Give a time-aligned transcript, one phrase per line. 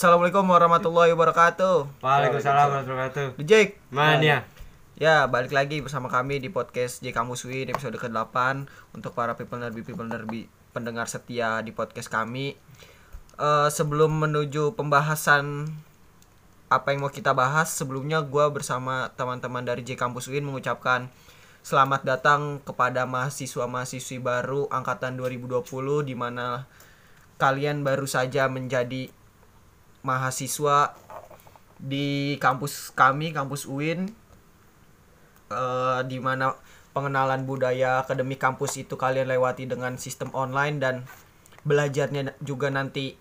[0.00, 2.00] Assalamualaikum warahmatullahi wabarakatuh.
[2.00, 3.44] Waalaikumsalam warahmatullahi wabarakatuh.
[3.44, 3.76] Jake.
[3.92, 4.48] Mania.
[4.96, 8.64] Ya, balik lagi bersama kami di podcast J Kamus Win episode ke-8
[8.96, 12.56] untuk para people nerbi people nerbi pendengar setia di podcast kami.
[13.36, 15.68] Eh, sebelum menuju pembahasan
[16.72, 21.12] apa yang mau kita bahas, sebelumnya gua bersama teman-teman dari J Kampus Win mengucapkan
[21.60, 25.60] selamat datang kepada mahasiswa-mahasiswi baru angkatan 2020
[26.08, 26.64] di mana
[27.36, 29.19] kalian baru saja menjadi
[30.00, 30.96] mahasiswa
[31.80, 34.12] di kampus kami kampus UIN
[35.48, 36.56] eh, di mana
[36.90, 40.94] pengenalan budaya akademik kampus itu kalian lewati dengan sistem online dan
[41.62, 43.14] belajarnya juga nanti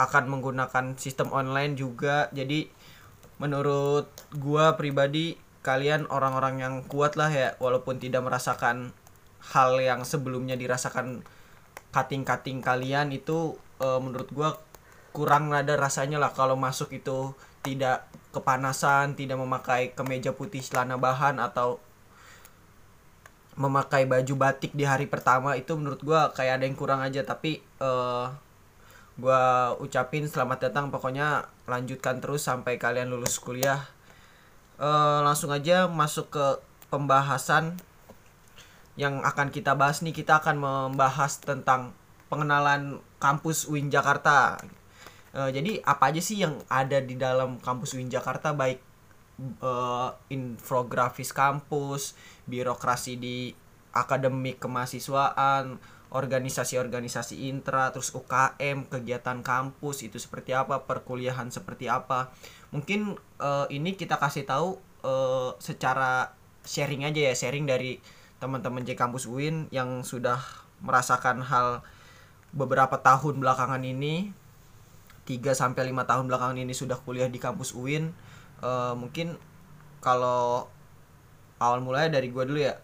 [0.00, 2.32] akan menggunakan sistem online juga.
[2.32, 2.72] Jadi
[3.36, 8.96] menurut gua pribadi kalian orang-orang yang kuat lah ya walaupun tidak merasakan
[9.52, 11.20] hal yang sebelumnya dirasakan
[11.92, 14.56] kating-kating kalian itu eh, menurut gua
[15.10, 21.42] kurang ada rasanya lah kalau masuk itu tidak kepanasan, tidak memakai kemeja putih celana bahan
[21.42, 21.82] atau
[23.58, 27.20] memakai baju batik di hari pertama itu menurut gua kayak ada yang kurang aja.
[27.26, 28.26] Tapi eh
[29.20, 30.88] gua ucapin selamat datang.
[30.88, 33.84] Pokoknya lanjutkan terus sampai kalian lulus kuliah.
[34.80, 36.46] Eh langsung aja masuk ke
[36.88, 37.76] pembahasan
[38.96, 40.14] yang akan kita bahas nih.
[40.16, 41.92] Kita akan membahas tentang
[42.32, 44.56] pengenalan kampus UIN Jakarta
[45.30, 48.82] Eh, jadi apa aja sih yang ada di dalam kampus UIN Jakarta baik
[49.40, 52.18] eh, infografis kampus,
[52.50, 53.54] birokrasi di
[53.94, 55.78] akademik kemahasiswaan,
[56.10, 62.34] organisasi-organisasi intra, terus UKM, kegiatan kampus itu seperti apa, perkuliahan seperti apa.
[62.74, 66.34] Mungkin eh, ini kita kasih tahu eh, secara
[66.66, 68.02] sharing aja ya, sharing dari
[68.42, 70.40] teman-teman J Kampus UIN yang sudah
[70.80, 71.84] merasakan hal
[72.50, 74.32] beberapa tahun belakangan ini
[75.28, 78.12] 3 sampai 5 tahun belakangan ini sudah kuliah di kampus UIN
[78.60, 79.40] Eh, mungkin
[80.04, 80.68] kalau
[81.56, 82.76] awal mulanya dari gua dulu ya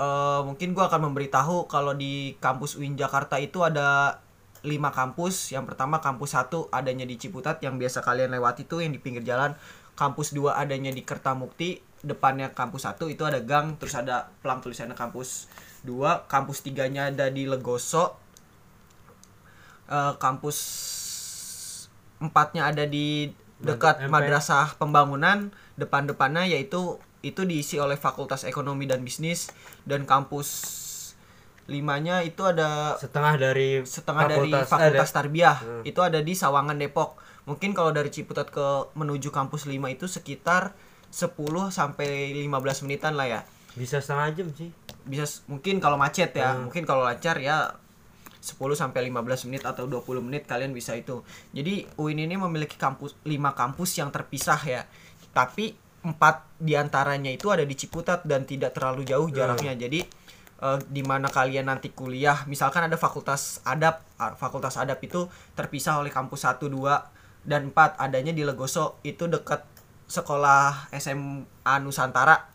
[0.00, 4.20] Eh, mungkin gua akan memberitahu kalau di kampus UIN Jakarta itu ada
[4.64, 5.52] 5 kampus.
[5.52, 9.20] Yang pertama kampus 1 adanya di Ciputat yang biasa kalian lewati tuh yang di pinggir
[9.20, 9.52] jalan.
[10.00, 14.96] Kampus 2 adanya di Kertamukti depannya kampus 1 itu ada gang terus ada pelang tulisannya
[14.96, 15.52] kampus
[15.84, 18.16] 2 kampus 3 nya ada di Legoso
[19.90, 20.56] Eh, kampus
[22.20, 24.08] empatnya ada di dekat MP.
[24.08, 30.48] madrasah pembangunan depan-depannya yaitu itu diisi oleh Fakultas Ekonomi dan Bisnis dan kampus
[31.66, 35.16] limanya itu ada Setengah dari setengah dari fakultas- Fakultas ada.
[35.16, 35.82] Tarbiyah Hmm.
[35.84, 37.14] itu ada di Sawangan Depok
[37.44, 40.74] mungkin kalau dari Ciputat ke menuju kampus 5 itu sekitar
[41.08, 41.30] 10
[41.68, 43.40] sampai 15 menitan lah ya
[43.72, 44.70] bisa setengah jam sih.
[45.02, 46.66] bisa mungkin kalau macet ya Hmm.
[46.66, 47.79] mungkin kalau lancar ya
[48.40, 51.20] 10 sampai 15 menit atau 20 menit kalian bisa itu.
[51.52, 54.82] Jadi UIN ini memiliki kampus 5 kampus yang terpisah ya.
[55.30, 59.76] Tapi empat di antaranya itu ada di Ciputat dan tidak terlalu jauh jaraknya.
[59.76, 60.00] Jadi
[60.64, 64.00] eh, di mana kalian nanti kuliah, misalkan ada fakultas adab,
[64.40, 69.64] fakultas adab itu terpisah oleh kampus 1, 2 dan 4 adanya di Legoso itu dekat
[70.10, 72.50] sekolah SMA Nusantara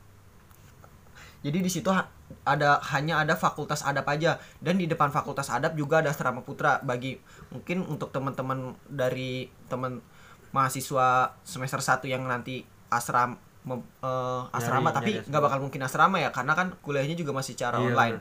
[1.46, 1.94] jadi di situ
[2.42, 4.38] ada hanya ada fakultas adab aja.
[4.58, 6.82] Dan di depan fakultas adab juga ada asrama putra.
[6.82, 7.18] Bagi
[7.50, 10.02] mungkin untuk teman-teman dari teman
[10.50, 16.16] mahasiswa semester 1 yang nanti asram mem- eh, asrama Nyari- tapi nggak bakal mungkin asrama
[16.18, 18.18] ya karena kan kuliahnya juga masih cara Iya, online.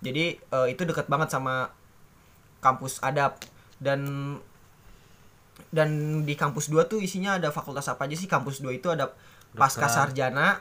[0.00, 1.70] jadi eh, itu dekat banget sama
[2.60, 3.38] kampus adab.
[3.80, 4.36] Dan
[5.70, 5.88] dan
[6.24, 8.26] di kampus 2 tuh isinya ada fakultas apa aja sih?
[8.26, 9.12] Kampus 2 itu ada
[9.52, 10.60] pasca sarjana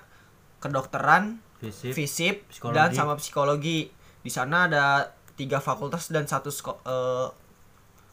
[0.59, 1.91] kedokteran Fisip.
[1.91, 2.75] fisip psikologi.
[2.79, 3.91] dan sama psikologi
[4.23, 6.51] di sana ada tiga fakultas dan satu
[6.87, 7.27] eh,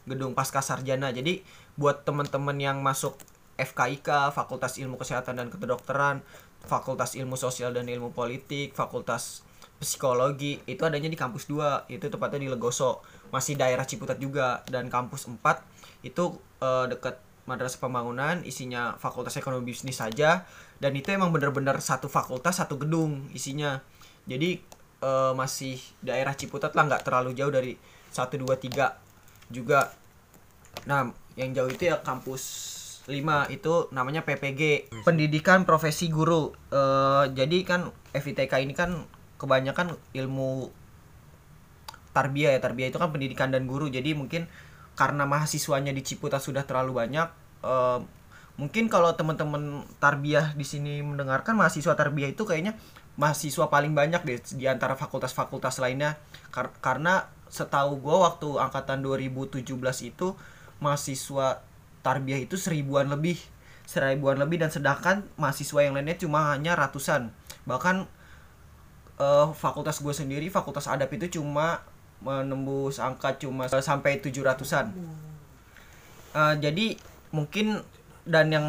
[0.07, 1.43] gedung pasca sarjana jadi
[1.75, 3.19] buat teman-teman yang masuk
[3.57, 6.21] FKIK Fakultas Ilmu Kesehatan dan Kedokteran
[6.63, 9.43] Fakultas Ilmu Sosial dan Ilmu Politik Fakultas
[9.77, 14.89] Psikologi itu adanya di kampus 2 itu tepatnya di Legoso masih daerah Ciputat juga dan
[14.89, 15.37] kampus 4
[16.07, 20.45] itu eh, dekat Madrasah Pembangunan isinya Fakultas Ekonomi Bisnis saja
[20.83, 23.81] dan itu emang bener-bener satu fakultas satu gedung isinya.
[24.27, 24.61] Jadi
[25.01, 27.79] eh, masih daerah Ciputat lah nggak terlalu jauh dari
[28.11, 29.95] 1 2 3 juga.
[30.91, 32.43] Nah yang jauh itu ya kampus
[33.07, 33.15] 5
[33.55, 36.51] itu namanya PPG pendidikan profesi guru.
[36.75, 39.07] Eh, jadi kan FITK ini kan
[39.39, 40.75] kebanyakan ilmu
[42.17, 43.87] tarbiyah ya tarbiyah itu kan pendidikan dan guru.
[43.87, 44.49] Jadi mungkin
[44.97, 47.29] karena mahasiswanya di Ciputat sudah terlalu banyak
[47.63, 48.01] eh,
[48.57, 52.75] mungkin kalau teman-teman tarbiyah di sini mendengarkan mahasiswa tarbiyah itu kayaknya
[53.21, 56.21] mahasiswa paling banyak deh di antara fakultas-fakultas lainnya.
[56.53, 59.65] Kar- karena setahu gue waktu angkatan 2017
[60.05, 60.37] itu
[60.81, 61.65] mahasiswa
[62.05, 63.39] tarbiyah itu seribuan lebih
[63.87, 67.31] seribuan lebih dan sedangkan mahasiswa yang lainnya cuma hanya ratusan.
[67.69, 68.09] Bahkan
[69.21, 71.85] eh, fakultas gue sendiri fakultas adab itu cuma
[72.21, 74.93] menembus angka cuma sampai tujuh ratusan.
[76.37, 76.97] Eh, jadi
[77.33, 77.81] mungkin
[78.29, 78.69] dan yang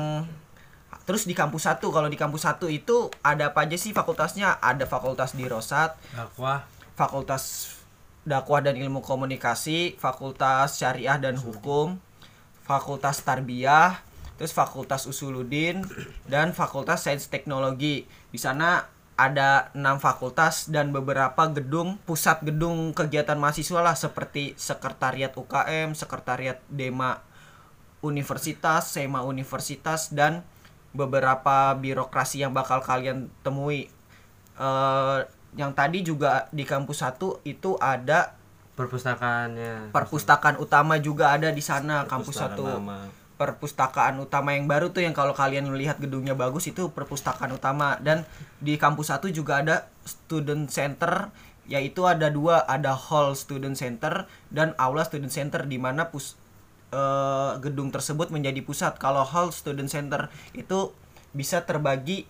[1.07, 4.59] terus di kampus satu kalau di kampus satu itu ada apa aja sih fakultasnya?
[4.59, 6.67] Ada fakultas di Rosat dakwah.
[6.95, 7.75] fakultas
[8.27, 11.95] dakwah dan ilmu komunikasi fakultas syariah dan hukum
[12.67, 14.03] fakultas tarbiyah
[14.35, 15.81] terus fakultas usuludin
[16.29, 18.05] dan fakultas sains teknologi.
[18.29, 18.85] Di sana
[19.17, 26.61] ada enam fakultas dan beberapa gedung pusat gedung kegiatan mahasiswa lah seperti sekretariat UKM sekretariat
[26.69, 27.25] Dema
[28.05, 30.45] universitas SEMA universitas dan
[30.93, 33.89] beberapa birokrasi yang bakal kalian temui.
[34.57, 35.19] Eh,
[35.57, 38.37] yang tadi juga di kampus satu itu ada
[38.77, 42.77] perpustakaannya perpustakaan utama juga ada di sana kampus satu.
[43.37, 47.95] Perpustakaan utama yang baru tuh yang kalau kalian melihat gedungnya bagus itu perpustakaan utama.
[48.01, 48.25] Dan
[48.57, 51.29] di kampus satu juga ada student center
[51.67, 56.39] yaitu ada dua ada hall student center dan aula student center di mana pus
[56.95, 58.97] eh, gedung tersebut menjadi pusat.
[58.97, 60.91] Kalau hall student center itu
[61.31, 62.25] bisa terbagi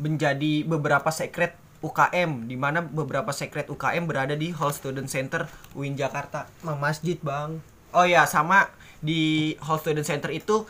[0.00, 5.96] menjadi beberapa sekret UKM di mana beberapa sekret UKM berada di Hall Student Center UIN
[5.96, 6.44] Jakarta.
[6.60, 7.56] Mang masjid bang.
[7.90, 8.68] Oh ya, sama
[9.00, 10.64] di Hall Student Center itu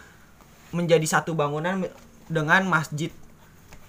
[0.71, 1.83] menjadi satu bangunan
[2.31, 3.11] dengan masjid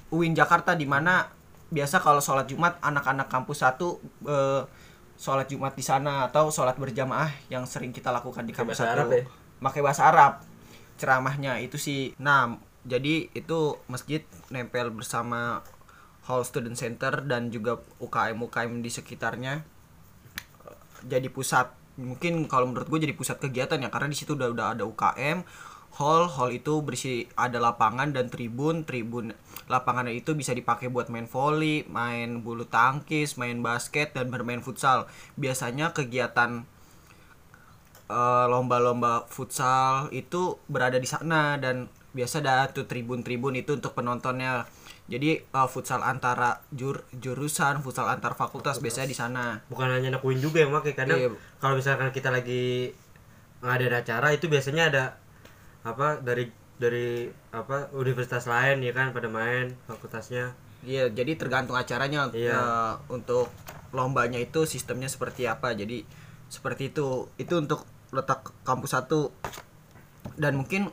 [0.10, 1.30] UIN Jakarta di mana
[1.72, 4.66] biasa kalau sholat Jumat anak-anak kampus satu eh,
[5.16, 8.92] sholat Jumat di sana atau sholat berjamaah yang sering kita lakukan di kampus satu.
[8.92, 9.24] Arab ya?
[9.62, 10.42] Pakai bahasa Arab
[10.98, 12.18] ceramahnya itu sih.
[12.18, 15.62] Nah, jadi itu masjid nempel bersama
[16.26, 19.62] Hall Student Center dan juga UKM UKM di sekitarnya
[21.06, 24.68] jadi pusat mungkin kalau menurut gue jadi pusat kegiatan ya karena di situ udah udah
[24.74, 25.46] ada UKM
[26.02, 29.36] hall hall itu berisi ada lapangan dan tribun tribun
[29.68, 35.08] lapangan itu bisa dipakai buat main volley main bulu tangkis main basket dan bermain futsal.
[35.36, 36.64] Biasanya kegiatan
[38.08, 44.68] eh, lomba-lomba futsal itu berada di sana dan biasa ada tuh tribun-tribun itu untuk penontonnya
[45.12, 50.24] jadi eh, futsal antara jur jurusan futsal antar fakultas biasanya di sana bukan hanya anak
[50.24, 51.30] UIN juga yang pakai kadang Iya.
[51.60, 52.96] kalau misalkan kita lagi
[53.60, 55.04] ngadain acara itu biasanya ada
[55.84, 62.34] apa dari dari apa universitas lain ya kan pada main fakultasnya Iya, jadi tergantung acaranya
[62.34, 62.58] Iya.
[62.58, 63.54] eh, untuk
[63.94, 65.78] lombanya itu sistemnya seperti apa.
[65.78, 66.02] Jadi
[66.50, 67.30] seperti itu.
[67.38, 69.30] Itu untuk letak kampus satu.
[70.34, 70.90] Dan mungkin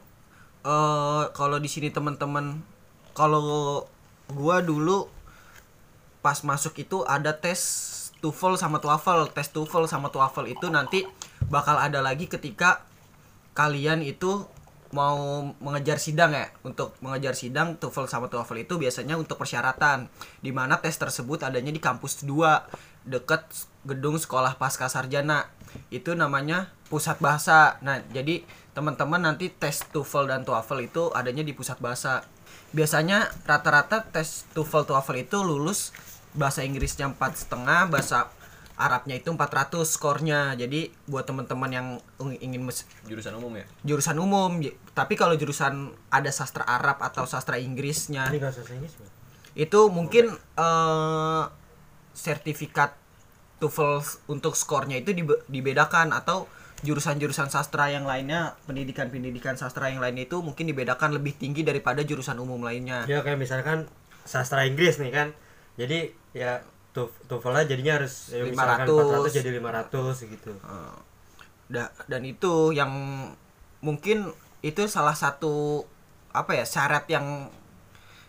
[0.61, 2.61] eh kalau di sini teman-teman
[3.17, 3.81] kalau
[4.33, 5.09] gua dulu
[6.19, 7.61] pas masuk itu ada tes
[8.19, 9.31] TOEFL sama TOEFL.
[9.33, 11.07] Tes TOEFL sama TOEFL itu nanti
[11.47, 12.83] bakal ada lagi ketika
[13.55, 14.47] kalian itu
[14.91, 16.51] mau mengejar sidang ya.
[16.67, 20.11] Untuk mengejar sidang TOEFL sama TOEFL itu biasanya untuk persyaratan.
[20.43, 23.47] Di mana tes tersebut adanya di kampus 2 dekat
[23.87, 25.47] gedung sekolah pasca sarjana.
[25.95, 27.79] Itu namanya pusat bahasa.
[27.85, 28.43] Nah jadi
[28.75, 32.27] teman-teman nanti tes TOEFL dan TOEFL itu adanya di pusat bahasa
[32.71, 35.91] biasanya rata-rata tes TOEFL TOEFL itu lulus
[36.33, 38.29] bahasa Inggrisnya empat setengah bahasa
[38.79, 40.55] Arabnya itu 400 skornya.
[40.55, 41.87] Jadi buat teman-teman yang
[42.37, 43.67] ingin mes- Jurusan umum ya?
[43.83, 48.95] jurusan umum J- tapi kalau jurusan ada sastra Arab atau sastra Inggrisnya ini bahasa Inggris
[49.53, 51.43] itu mungkin eh,
[52.15, 52.95] sertifikat
[53.59, 53.99] TOEFL
[54.31, 56.47] untuk skornya itu dibe- dibedakan atau
[56.79, 62.39] jurusan-jurusan sastra yang lainnya pendidikan-pendidikan sastra yang lainnya itu mungkin dibedakan lebih tinggi daripada jurusan
[62.39, 63.03] umum lainnya.
[63.11, 63.91] Ya kayak misalkan
[64.23, 65.29] sastra Inggris nih kan.
[65.75, 66.63] Jadi ya
[66.95, 69.31] tu- TOEFL jadinya harus ya, misalkan 500.
[69.31, 70.51] 400 jadi 500 gitu.
[71.69, 72.91] Da- dan itu yang
[73.83, 74.31] mungkin
[74.63, 75.87] itu salah satu
[76.35, 77.51] apa ya syarat yang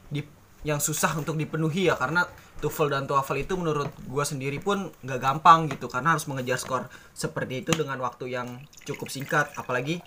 [0.10, 0.26] di
[0.62, 2.26] yang susah untuk dipenuhi ya karena
[2.60, 6.92] TOEFL dan TOEFL itu menurut gua sendiri pun nggak gampang gitu karena harus mengejar skor
[7.16, 9.52] seperti itu dengan waktu yang cukup singkat.
[9.56, 10.04] Apalagi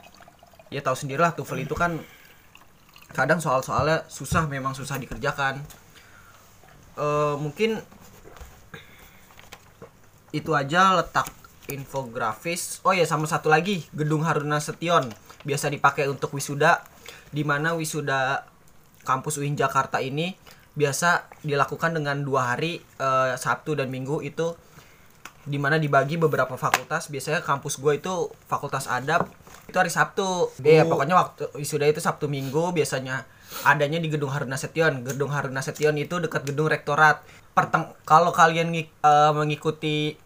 [0.68, 2.00] ya tahu sendirilah TOEFL itu kan
[3.12, 5.64] kadang soal-soalnya susah memang susah dikerjakan.
[6.96, 7.80] Eh mungkin
[10.32, 11.28] itu aja letak
[11.68, 12.80] infografis.
[12.84, 15.12] Oh ya sama satu lagi gedung Haruna Setion.
[15.44, 16.84] Biasa dipakai untuk wisuda
[17.32, 18.44] di mana wisuda
[19.02, 20.36] kampus UIN Jakarta ini
[20.72, 24.56] biasa dilakukan dengan dua hari eh, Sabtu dan Minggu itu
[25.42, 27.10] di mana dibagi beberapa fakultas.
[27.10, 29.26] Biasanya kampus gue itu fakultas adab
[29.66, 30.54] itu hari Sabtu.
[30.62, 33.26] Iya pokoknya waktu wisuda itu Sabtu Minggu biasanya
[33.66, 35.02] adanya di gedung Haruna Setion.
[35.02, 37.20] Gedung Haruna Setion itu dekat gedung rektorat.
[37.52, 40.16] Perteng kalau kalian eh, mengikuti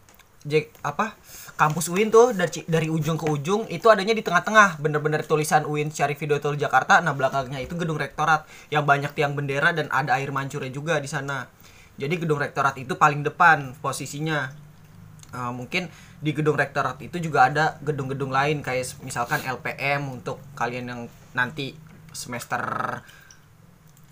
[0.47, 1.19] Jack apa
[1.59, 4.79] kampus UIN tuh dari dari ujung ke ujung itu adanya di tengah-tengah.
[4.79, 8.47] Bener-bener tulisan UIN Syarif Hidayatullah Jakarta nah belakangnya itu gedung rektorat.
[8.71, 11.51] Yang banyak tiang bendera dan ada air mancurnya juga di sana.
[11.97, 14.65] Jadi gedung rektorat itu paling depan posisinya.
[15.27, 15.91] Uh, mungkin
[16.23, 21.01] di gedung rektorat itu juga ada gedung-gedung lain kayak misalkan LPM untuk kalian yang
[21.35, 21.75] nanti
[22.15, 22.63] semester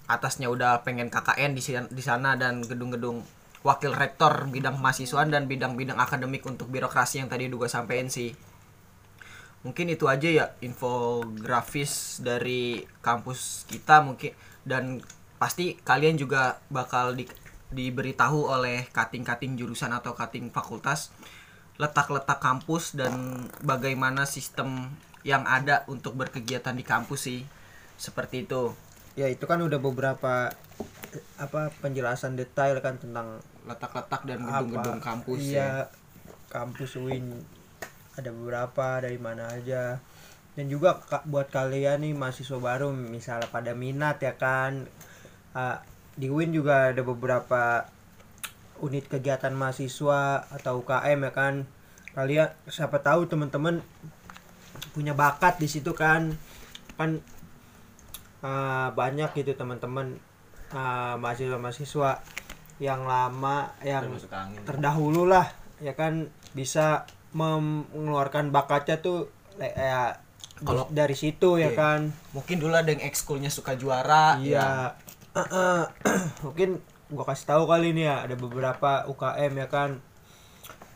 [0.06, 1.58] atasnya udah pengen KKN
[1.90, 3.26] di sana dan gedung-gedung
[3.66, 8.30] wakil rektor bidang mahasiswaan dan bidang-bidang akademik untuk birokrasi yang tadi juga sampein sih.
[9.66, 15.02] Mungkin itu aja ya infografis dari kampus kita mungkin dan
[15.42, 17.26] pasti kalian juga bakal di,
[17.74, 21.10] diberitahu oleh kating-kating jurusan atau kating fakultas
[21.82, 24.94] letak-letak kampus dan bagaimana sistem
[25.26, 27.42] yang ada untuk berkegiatan di kampus sih.
[27.98, 28.72] Seperti itu.
[29.16, 30.52] Ya itu kan udah beberapa
[31.40, 35.48] apa penjelasan detail kan tentang letak-letak dan gedung-gedung kampus ya.
[35.52, 35.72] iya
[36.52, 37.36] kampus UIN
[38.16, 40.00] ada beberapa dari mana aja.
[40.56, 44.88] Dan juga buat kalian nih mahasiswa baru misalnya pada minat ya kan.
[45.52, 45.84] Ah,
[46.16, 47.92] di UIN juga ada beberapa
[48.80, 51.54] unit kegiatan mahasiswa atau UKM ya kan.
[52.16, 53.84] Kalian siapa tahu teman-teman
[54.96, 56.40] punya bakat di situ kan.
[56.96, 57.20] Kan
[58.40, 60.18] ah, banyak gitu teman-teman
[60.72, 62.20] ah, mahasiswa-mahasiswa
[62.78, 64.04] yang lama yang
[64.64, 70.20] terdahulu lah ya kan bisa mengeluarkan bakatnya tuh ya
[70.58, 71.72] Kalau- dari situ ya Iya.
[71.74, 72.00] kan
[72.32, 74.40] Mungkin dulu ada yang ekskulnya suka juara.
[74.40, 74.40] ya.
[74.40, 74.68] iya
[76.44, 80.00] mungkin gua kasih tahu kali ini ya ada beberapa UKM ya kan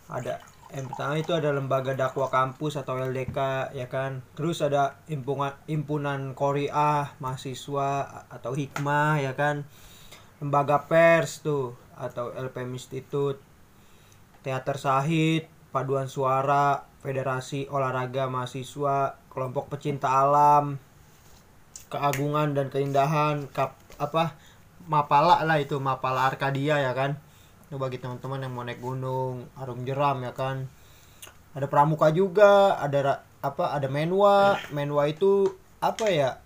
[0.07, 0.39] ada
[0.69, 4.21] yang pertama itu ada lembaga dakwah kampus atau LDK ya kan?
[4.37, 7.89] Terus ada himpunan himpunan Korea mahasiswa
[8.29, 9.65] atau hikmah ya kan?
[10.37, 13.41] Lembaga pers tuh atau LPM Institute
[14.45, 20.77] teater sahid paduan suara federasi olahraga mahasiswa kelompok pecinta alam
[21.89, 24.37] keagungan dan keindahan kap apa?
[24.85, 27.17] Mapala lah itu mapala Arkadia ya kan
[27.69, 30.65] itu bagi teman-teman yang mau naik gunung arung jeram ya kan?
[31.53, 34.57] Ada pramuka juga ada apa ada menwa.
[34.73, 36.41] Menwa itu apa ya?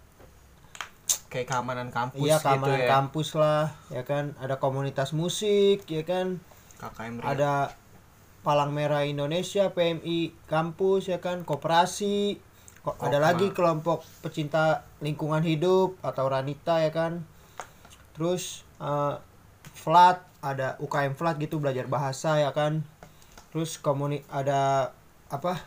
[1.32, 2.90] Kayak keamanan kampus iya gitu keamanan ya.
[2.92, 4.36] kampus lah ya kan?
[4.36, 6.44] Ada komunitas musik ya kan?
[6.84, 7.28] KKM Ria.
[7.32, 7.54] ada
[8.44, 11.48] Palang Merah Indonesia PMI kampus ya kan?
[11.48, 12.36] Koperasi.
[12.84, 17.24] Kok ada lagi kelompok pecinta lingkungan hidup atau Ranita ya kan?
[18.12, 19.16] Terus eh,
[19.84, 22.88] flat ada UKM flat gitu belajar bahasa ya kan.
[23.52, 24.96] Terus komuni ada
[25.28, 25.60] apa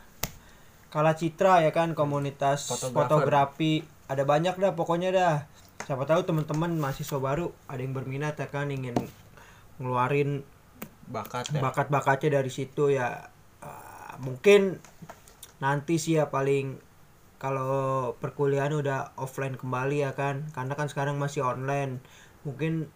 [0.88, 2.96] Kala Citra ya kan komunitas Fotografer.
[2.96, 3.74] fotografi.
[4.08, 5.44] Ada banyak dah pokoknya dah.
[5.84, 8.96] Siapa tahu teman-teman mahasiswa baru ada yang berminat ya kan ingin
[9.76, 10.40] ngeluarin
[11.06, 11.60] bakat ya.
[11.60, 13.28] bakat-bakatnya dari situ ya.
[13.60, 14.80] Ah, mungkin
[15.60, 16.80] nanti sih ya paling
[17.36, 20.48] kalau perkuliahan udah offline kembali ya kan.
[20.56, 22.00] Karena kan sekarang masih online.
[22.48, 22.88] Mungkin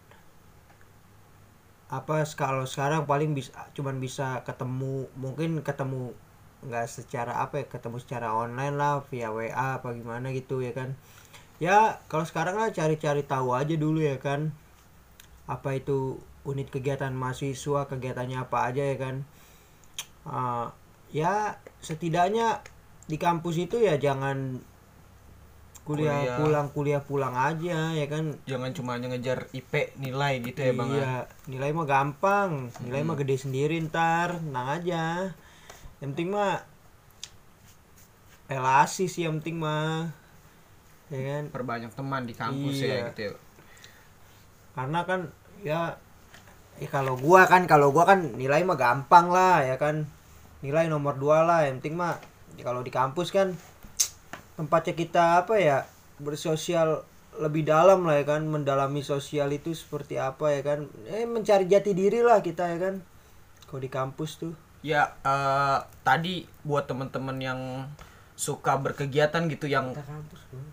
[1.91, 6.15] apa kalau sekarang paling bisa cuman bisa ketemu mungkin ketemu
[6.63, 10.95] nggak secara apa ya ketemu secara online lah via WA apa gimana gitu ya kan.
[11.59, 14.55] Ya kalau sekarang lah cari-cari tahu aja dulu ya kan
[15.51, 19.15] apa itu unit kegiatan mahasiswa kegiatannya apa aja ya kan.
[20.23, 20.71] Ah,
[21.11, 22.63] ya setidaknya
[23.11, 24.63] di kampus itu ya jangan
[25.93, 26.37] kuliah, Kuliah.
[26.37, 30.89] pulang kuliah pulang aja ya kan Jangan cuma ngejar IP nilai gitu ya, Bang.
[30.89, 30.95] ya.
[30.95, 31.13] iya
[31.45, 35.03] nilai mah gampang nilai mah gede sendiri ntar tenang aja
[35.99, 36.63] yang penting mah
[38.47, 40.11] relasi sih yang penting mah
[41.07, 42.87] ya kan Perbanyak teman di kampus Iya.
[42.87, 43.21] ya gitu.
[43.21, 43.33] ya.
[44.71, 45.21] karena kan
[45.61, 45.81] ya
[46.77, 50.07] eh, kalau gua kan kalau gua kan nilai mah gampang lah ya kan
[50.59, 52.15] nilai nomor dua lah yang penting mah
[52.53, 53.55] ya kalau di kampus kan
[54.61, 55.89] tempatnya kita apa ya
[56.21, 57.01] bersosial
[57.41, 60.79] lebih dalam lah ya kan mendalami sosial itu seperti apa ya kan.
[61.09, 62.95] Eh mencari jati diri lah kita ya kan
[63.65, 64.53] kalau di kampus tuh.
[64.85, 67.59] Ya eh, tadi buat temen-temen yang
[68.37, 69.93] suka berkegiatan gitu yang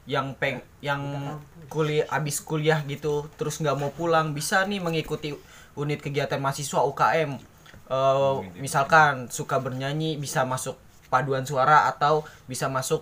[0.08, 1.36] yang peng yang
[1.68, 5.36] kuliah abis kuliah gitu terus nggak mau pulang bisa nih mengikuti
[5.76, 7.36] unit kegiatan mahasiswa UKM
[7.88, 10.76] Eh, misalkan suka bernyanyi bisa masuk
[11.08, 13.00] paduan suara atau bisa masuk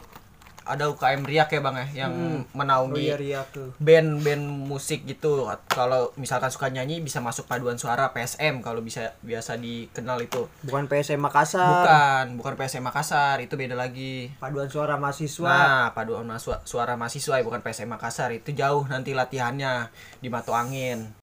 [0.66, 2.12] ada UKM Riak ya bang ya yang
[2.50, 3.70] menaungi Ria Ria tuh.
[3.78, 5.46] band-band musik gitu.
[5.70, 10.50] Kalau misalkan suka nyanyi bisa masuk paduan suara PSM kalau bisa biasa dikenal itu.
[10.66, 11.62] Bukan PSM Makassar.
[11.62, 14.34] Bukan bukan PSM Makassar itu beda lagi.
[14.36, 15.46] Paduan suara mahasiswa.
[15.46, 18.34] Nah paduan masua- suara mahasiswa ya, bukan PSM Makassar.
[18.34, 21.14] Itu jauh nanti latihannya di Matu Angin.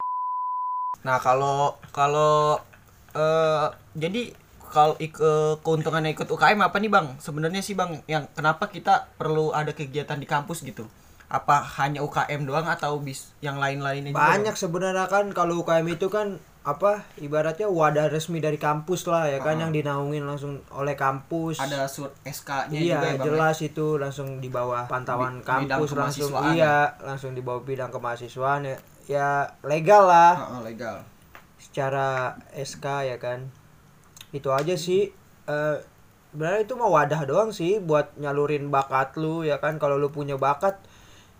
[1.03, 2.63] Nah kalau kalau
[3.11, 4.31] eh jadi
[4.73, 7.13] kalau ik- eh, keuntungannya ikut UKM apa nih bang?
[7.17, 10.89] Sebenarnya sih bang yang kenapa kita perlu ada kegiatan di kampus gitu?
[11.29, 16.37] Apa hanya UKM doang atau bis yang lain-lainnya banyak sebenarnya kan kalau UKM itu kan
[16.63, 21.59] apa ibaratnya wadah resmi dari kampus lah ya kan yang dinaungin langsung oleh kampus.
[21.59, 25.91] Ada sur SK-nya iya juga ya bang jelas itu langsung di bawah pantauan Bi- kampus
[25.91, 26.31] langsung.
[26.49, 29.27] iya langsung di bawah bidang kemahasiswaan ya ya
[29.61, 30.39] legal lah.
[30.39, 30.95] Heeh, legal.
[31.59, 33.51] Secara SK ya kan
[34.35, 35.13] itu aja sih.
[35.47, 35.77] Eh
[36.33, 39.77] sebenarnya itu mau wadah doang sih buat nyalurin bakat lu ya kan?
[39.77, 40.81] Kalau lu punya bakat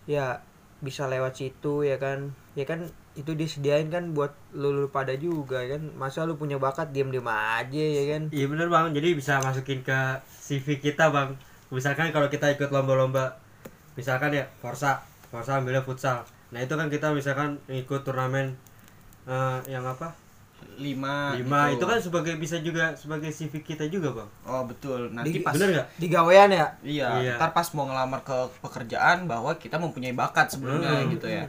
[0.06, 0.38] ya
[0.78, 2.30] bisa lewat situ ya kan?
[2.54, 2.86] Ya kan
[3.18, 5.82] itu disediain kan buat lu, lu pada juga ya kan?
[5.98, 8.22] Masa lu punya bakat diem diem aja ya kan?
[8.30, 9.98] Iya bener bang, jadi bisa masukin ke
[10.30, 11.34] CV kita bang.
[11.74, 13.34] Misalkan kalau kita ikut lomba-lomba,
[13.98, 15.02] misalkan ya Forza,
[15.34, 16.22] Forza ambilnya futsal.
[16.54, 18.54] Nah itu kan kita misalkan ikut turnamen
[19.26, 20.14] eh, yang apa?
[20.74, 21.78] Lima Lima gitu.
[21.78, 24.30] itu kan sebagai bisa juga sebagai CV kita juga bang.
[24.44, 27.34] oh betul nanti Di- pas Bener di gawean ya Iya, Iya.
[27.38, 31.14] ntar pas mau ngelamar ke pekerjaan bahwa kita mempunyai bakat sebelumnya Hmm.
[31.14, 31.46] gitu ya.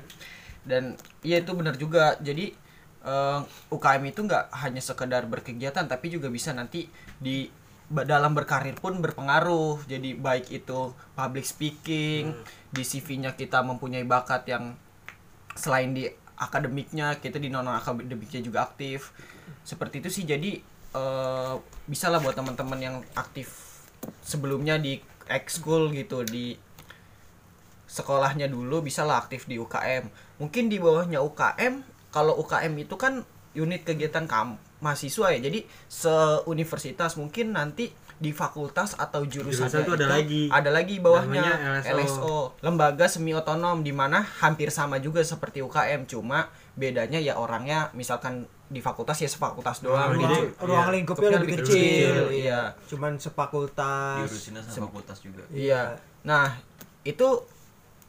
[0.62, 2.18] Dan iya itu benar juga.
[2.20, 2.54] Jadi
[3.02, 7.46] eh, UKM itu nggak hanya sekedar berkegiatan tapi juga bisa nanti di
[7.88, 9.86] dalam berkarir pun berpengaruh.
[9.86, 10.80] Jadi baik itu
[11.14, 12.34] public speaking,
[12.68, 14.74] di CV-nya kita mempunyai bakat yang
[15.52, 19.16] selain di akademiknya kita di non akademiknya juga aktif.
[19.64, 20.60] Seperti itu sih jadi
[20.96, 21.56] eh,
[21.88, 23.76] bisa lah buat teman-teman yang aktif
[24.22, 26.58] sebelumnya di ekskul gitu di
[27.86, 30.10] sekolahnya dulu bisa lah aktif di UKM
[30.42, 33.24] mungkin di bawahnya UKM kalau UKM itu kan
[33.56, 40.08] unit kegiatan kam mahasiswa ya jadi seuniversitas mungkin nanti di fakultas atau jurusan tuh ada
[40.08, 40.48] lagi.
[40.48, 42.00] ada lagi bawahnya LSO.
[42.00, 46.48] LSO lembaga semi otonom di mana hampir sama juga seperti UKM cuma
[46.80, 50.96] bedanya ya orangnya misalkan di fakultas ya sefakultas doang ruang, jadi, ruang iya.
[50.96, 52.62] lingkupnya lebih lebih kecil, kecil, iya iya.
[52.88, 56.00] cuman sefakultas diurusinnya sama fakultas juga Iya.
[56.26, 56.58] Nah,
[57.06, 57.46] itu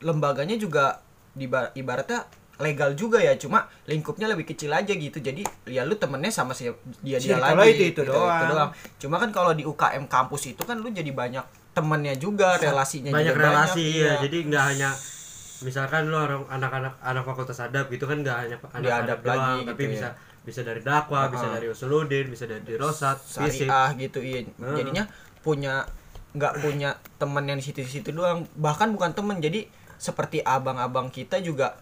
[0.01, 1.05] lembaganya juga
[1.37, 2.25] diba- ibaratnya
[2.57, 5.19] legal juga ya, cuma lingkupnya lebih kecil aja gitu.
[5.19, 6.69] Jadi ya lu temennya sama si
[7.01, 7.93] dia dia lagi.
[7.93, 8.71] itu- itu doang.
[8.97, 13.33] Cuma kan kalau di UKM kampus itu kan lu jadi banyak temennya juga, relasinya banyak
[13.33, 14.13] juga relasi banyak, ya.
[14.25, 14.91] Jadi nggak hanya
[15.59, 19.37] misalkan lu orang anak-anak anak fakultas adab gitu kan nggak hanya anak adab adab doang,
[19.37, 20.13] lagi tapi gitu bisa ya.
[20.41, 21.53] bisa dari dakwah, bisa Ah.
[21.53, 24.41] dari usuludin, bisa dari rosat, syariah gitu iya.
[24.57, 24.77] Hmm.
[24.77, 25.05] Jadinya
[25.41, 25.85] punya
[26.33, 28.45] nggak punya temen yang di situ-situ doang.
[28.55, 29.41] Bahkan bukan temen.
[29.41, 29.65] Jadi
[29.97, 31.81] seperti abang-abang kita juga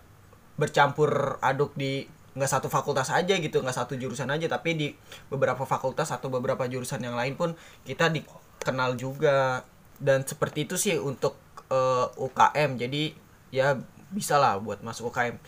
[0.56, 4.88] bercampur aduk di nggak satu fakultas aja gitu, nggak satu jurusan aja, tapi di
[5.28, 9.62] beberapa fakultas atau beberapa jurusan yang lain pun kita dikenal juga.
[9.94, 11.38] Dan seperti itu sih untuk
[11.68, 12.74] eh, UKM.
[12.76, 13.14] Jadi
[13.48, 13.78] ya
[14.10, 15.38] bisa lah buat masuk UKM.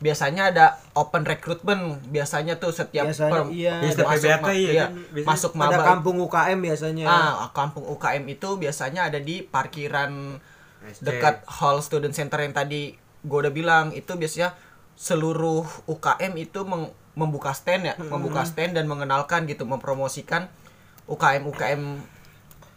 [0.00, 3.78] Biasanya ada open recruitment biasanya tuh setiap Biasanya, iya.
[3.78, 5.28] Ya, setiap masuk, ma- iya iya, kan, biasanya.
[5.30, 10.40] masuk ada maba kampung UKM biasanya Ah, kampung UKM itu biasanya ada di parkiran
[10.82, 11.06] SC.
[11.06, 14.54] dekat hall student center yang tadi gue udah bilang itu biasanya
[14.98, 16.66] seluruh UKM itu
[17.16, 20.50] membuka stand ya, membuka stand dan mengenalkan gitu, mempromosikan
[21.06, 21.82] UKM UKM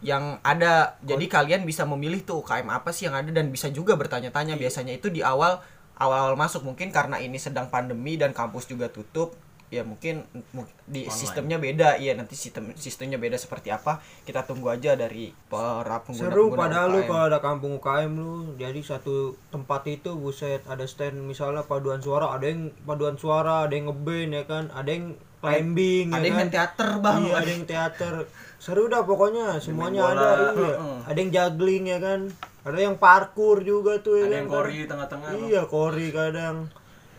[0.04, 1.00] yang ada.
[1.02, 4.58] Jadi kalian bisa memilih tuh UKM apa sih yang ada dan bisa juga bertanya-tanya.
[4.60, 5.60] Biasanya itu di awal
[5.96, 9.32] awal-awal masuk mungkin karena ini sedang pandemi dan kampus juga tutup.
[9.66, 10.22] Ya mungkin
[10.54, 11.18] mu- di Online.
[11.18, 11.98] sistemnya beda.
[11.98, 13.98] Iya nanti sistem sistemnya beda seperti apa.
[14.22, 18.78] Kita tunggu aja dari para pengguna seru padahal lu kalau ada kampung UKM lu jadi
[18.78, 23.90] satu tempat itu buset ada stand misalnya paduan suara ada yang paduan suara ada yang
[23.90, 24.64] ngeband ya kan?
[24.70, 25.06] Ada yang
[25.42, 26.48] climbing ada ya yang kan?
[26.54, 27.20] teater bang.
[27.26, 28.14] Iya ada yang teater.
[28.56, 30.76] Seru dah pokoknya semuanya ada iya.
[30.78, 30.98] Heeh.
[31.10, 32.20] ada yang juggling ya kan?
[32.66, 34.38] Ada yang parkour juga tuh ya ada kan?
[34.42, 36.66] yang kori tengah-tengah iya kori kadang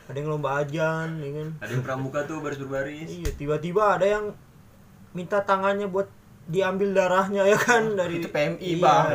[0.08, 1.48] ada yang lomba ajan ya kan?
[1.60, 3.08] Ada yang pramuka tuh baris berbaris.
[3.08, 4.26] Iya tiba-tiba ada yang
[5.12, 6.08] minta tangannya buat
[6.46, 7.94] diambil darahnya ya kan?
[7.94, 8.80] Dari itu PMI Iya.
[8.80, 9.08] bang.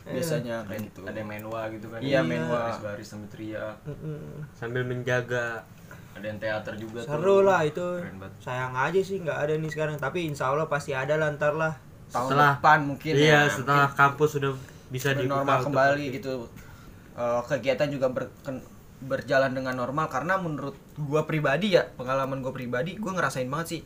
[0.00, 1.00] Eh, biasanya kayak gitu.
[1.04, 1.98] ada yang menwa gitu kan.
[2.00, 2.58] Iya, menwa.
[2.66, 3.76] baris baris sambil teriak.
[4.52, 5.62] Sambil menjaga.
[6.10, 7.14] Ada yang teater juga tuh.
[7.14, 7.86] Seru lah itu.
[8.40, 9.94] Sayang aja sih nggak ada nih sekarang.
[9.96, 11.78] Tapi insya Allah pasti ada lah ntar lah.
[12.10, 13.52] Tahun Setelah- depan mungkin iya ya.
[13.52, 14.50] setelah kampus sudah
[14.90, 16.32] bisa Mungkin dibuka kembali gitu.
[17.14, 18.66] Eh, kegiatan juga ber- ken-
[19.00, 23.80] berjalan dengan normal karena menurut gua pribadi ya pengalaman gua pribadi gua ngerasain banget sih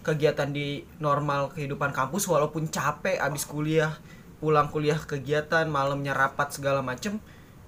[0.00, 3.92] kegiatan di normal kehidupan kampus walaupun capek abis kuliah
[4.40, 7.20] pulang kuliah kegiatan malamnya rapat segala macem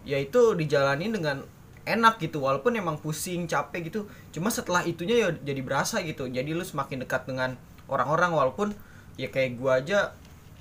[0.08, 1.44] ya itu dijalanin dengan
[1.88, 4.00] enak gitu walaupun emang pusing capek gitu.
[4.28, 7.56] Cuma setelah itunya ya jadi berasa gitu jadi lu semakin dekat dengan
[7.88, 8.68] orang-orang walaupun
[9.16, 10.12] ya kayak gua aja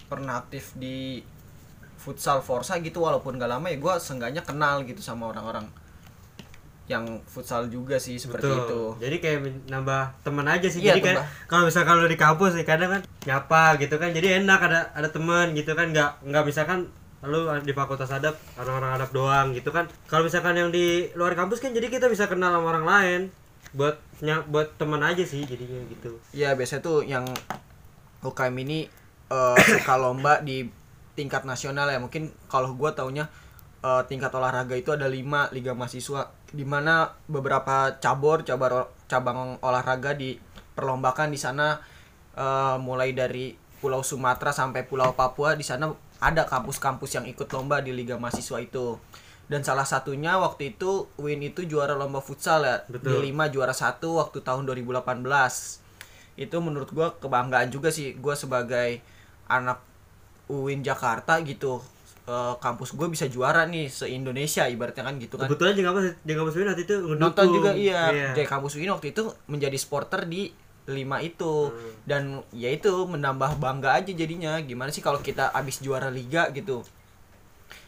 [0.07, 1.21] pernah aktif di
[1.99, 5.67] futsal Forza gitu walaupun gak lama ya gua seenggaknya kenal gitu sama orang-orang
[6.87, 8.63] yang futsal juga sih seperti Betul.
[8.63, 10.79] itu Jadi kayak nambah teman aja sih.
[10.79, 11.47] Iya, jadi kayak tambah.
[11.51, 14.09] kalau misalkan lu di kampus nih kadang kan nyapa gitu kan.
[14.15, 16.87] Jadi enak ada ada teman gitu kan nggak nggak misalkan
[17.27, 19.91] lu di fakultas adab orang-orang adab doang gitu kan.
[20.07, 23.21] Kalau misalkan yang di luar kampus kan jadi kita bisa kenal sama orang lain
[23.75, 26.15] buat ny- buat teman aja sih jadinya gitu.
[26.31, 27.27] Iya biasanya tuh yang
[28.23, 28.87] UKM ini
[29.27, 30.71] eh, suka lomba di
[31.19, 33.27] tingkat nasional ya mungkin kalau gua taunya
[33.83, 40.15] eh, tingkat olahraga itu ada 5 liga mahasiswa di mana beberapa cabur cabang cabang olahraga
[40.15, 41.81] diperlombakan di sana
[42.37, 47.77] eh, mulai dari Pulau Sumatera sampai Pulau Papua di sana ada kampus-kampus yang ikut lomba
[47.77, 48.97] di liga mahasiswa itu.
[49.47, 53.23] Dan salah satunya waktu itu Win itu juara lomba futsal ya Betul.
[53.23, 55.23] di 5 juara satu waktu tahun 2018
[56.37, 58.99] itu menurut gua kebanggaan juga sih gua sebagai
[59.47, 59.79] anak
[60.51, 61.79] UIN Jakarta gitu
[62.27, 65.47] Eh, kampus gue bisa juara nih se Indonesia ibaratnya kan gitu kan.
[65.47, 67.23] Kebetulan kampus di kampus waktu itu ngedukung.
[67.23, 68.35] nonton juga iya.
[68.35, 70.51] Dari kampus UIN waktu itu menjadi supporter di
[70.91, 71.71] lima itu.
[71.71, 72.03] Hmm.
[72.03, 74.59] dan ya itu menambah bangga aja jadinya.
[74.59, 76.83] Gimana sih kalau kita abis juara liga gitu?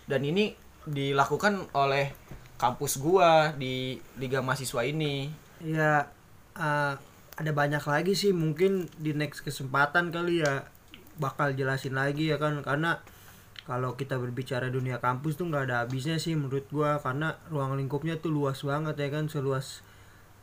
[0.08, 0.56] Dan ini
[0.88, 2.16] dilakukan oleh
[2.56, 5.28] kampus gua di liga mahasiswa ini.
[5.60, 6.08] Ya
[6.56, 6.94] eh,
[7.36, 8.32] ada banyak lagi sih.
[8.32, 10.64] Mungkin di next kesempatan kali ya
[11.20, 12.64] bakal jelasin lagi ya kan.
[12.64, 13.04] Karena
[13.70, 18.18] kalau kita berbicara dunia kampus tuh nggak ada habisnya sih menurut gua karena ruang lingkupnya
[18.18, 19.86] tuh luas banget ya kan seluas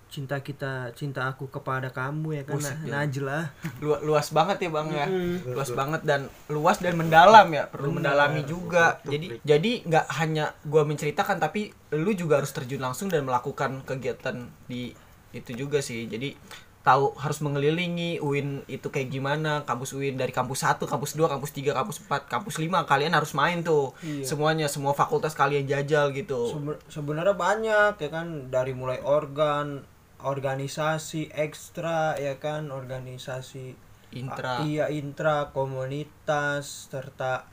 [0.07, 2.55] cinta kita cinta aku kepada kamu ya kan.
[2.55, 2.91] Buset, nah, ya.
[3.03, 3.39] Najla
[3.83, 5.07] Lu- luas banget ya bang ya.
[5.11, 5.59] Mm-mm.
[5.59, 9.03] luas banget dan luas dan mendalam ya perlu mendalami juga.
[9.03, 14.47] Jadi jadi nggak hanya gua menceritakan tapi lu juga harus terjun langsung dan melakukan kegiatan
[14.71, 14.95] di
[15.35, 16.07] itu juga sih.
[16.07, 16.39] Jadi
[16.87, 21.51] tahu harus mengelilingi UIN itu kayak gimana kampus UIN dari kampus 1, kampus 2, kampus
[21.51, 23.91] 3, kampus 4, kampus 5 kalian harus main tuh.
[24.01, 24.23] Iya.
[24.23, 26.47] semuanya semua fakultas kalian jajal gitu.
[26.49, 28.27] Sebe- sebenarnya banyak ya kan?
[28.49, 29.83] Dari mulai organ
[30.23, 32.71] organisasi ekstra ya kan?
[32.71, 33.75] Organisasi
[34.13, 34.63] intra.
[34.63, 37.51] iya intra komunitas serta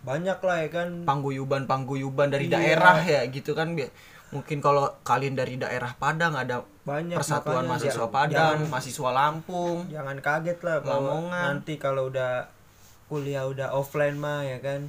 [0.00, 0.88] banyak lah ya kan?
[1.04, 2.58] Pangguyuban pangguyuban dari Iya.
[2.58, 3.78] daerah ya gitu kan
[4.30, 9.78] mungkin kalau kalian dari daerah Padang ada banyak Persatuan makanya Mahasiswa Padang, jangan, mahasiswa Lampung.
[9.90, 11.42] jangan kaget lah kalau Lamongan.
[11.58, 12.46] nanti kalau udah
[13.10, 14.86] kuliah udah offline mah ya kan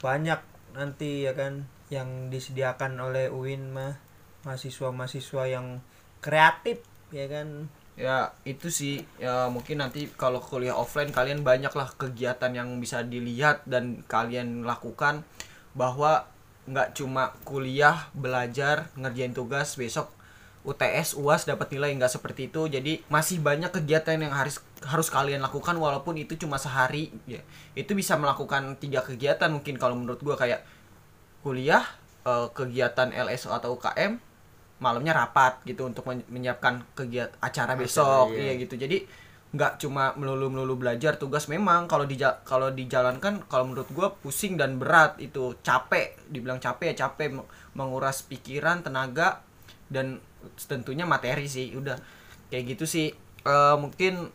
[0.00, 0.40] banyak
[0.72, 4.00] nanti ya kan yang disediakan oleh UIN mah
[4.48, 5.84] mahasiswa-mahasiswa yang
[6.20, 6.80] kreatif
[7.12, 7.68] ya kan
[8.00, 13.60] Ya, itu sih ya mungkin nanti kalau kuliah offline kalian banyaklah kegiatan yang bisa dilihat
[13.68, 15.20] dan kalian lakukan
[15.76, 16.24] bahwa
[16.68, 20.12] nggak cuma kuliah, belajar, ngerjain tugas besok
[20.60, 22.68] UTS, UAS dapat nilai nggak seperti itu.
[22.68, 27.40] Jadi masih banyak kegiatan yang harus harus kalian lakukan walaupun itu cuma sehari ya.
[27.72, 30.60] Itu bisa melakukan tiga kegiatan mungkin kalau menurut gua kayak
[31.40, 31.80] kuliah,
[32.28, 34.20] eh, kegiatan LSO atau UKM,
[34.80, 38.56] malamnya rapat gitu untuk men- menyiapkan kegiatan acara besok iya.
[38.56, 39.04] iya gitu jadi
[39.50, 41.90] nggak cuma melulu melulu belajar tugas memang.
[41.90, 42.14] Kalau di
[42.46, 45.58] kalau dijalankan kalau menurut gua pusing dan berat itu.
[45.66, 49.42] Capek dibilang capek ya capek meng- menguras pikiran tenaga
[49.90, 50.22] dan
[50.70, 51.74] tentunya materi sih.
[51.74, 51.98] Udah
[52.48, 53.10] kayak gitu sih.
[53.42, 54.30] Eh, mungkin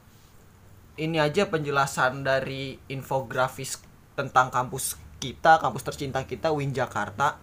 [0.95, 3.79] ini aja penjelasan dari infografis
[4.15, 7.39] tentang kampus kita kampus tercinta kita Win Jakarta.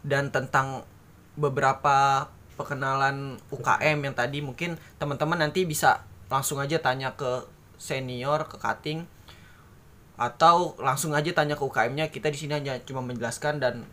[0.00, 0.88] Dan tentang
[1.36, 8.56] beberapa perkenalan UKM yang tadi mungkin teman-teman nanti bisa langsung aja tanya ke senior ke
[8.56, 9.04] cutting
[10.16, 13.84] atau langsung aja tanya ke UKM-nya kita di sini hanya cuma menjelaskan dan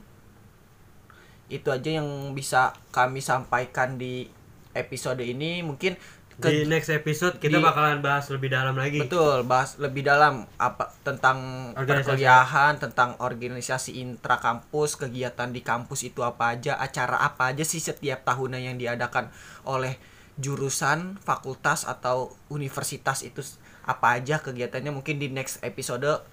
[1.48, 4.32] itu aja yang bisa kami sampaikan di
[4.72, 6.00] episode ini mungkin
[6.34, 8.98] ke- Di next episode kita di- bakalan bahas lebih dalam lagi.
[8.98, 16.26] Betul, bahas lebih dalam apa tentang perkuliahan, tentang organisasi intra kampus, kegiatan di kampus itu
[16.26, 19.30] apa aja, acara apa aja sih setiap tahunnya yang diadakan
[19.62, 20.00] oleh
[20.39, 23.41] jurusan, fakultas atau universitas itu
[23.84, 26.24] apa aja kegiatannya mungkin di next episode.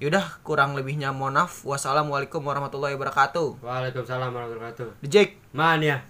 [0.00, 1.60] Yaudah, kurang lebihnya mohon maaf.
[1.64, 3.60] Wassalamualaikum warahmatullahi wabarakatuh.
[3.60, 5.04] Waalaikumsalam warahmatullahi wabarakatuh.
[5.04, 5.36] The Jake.
[5.52, 6.00] Man ya.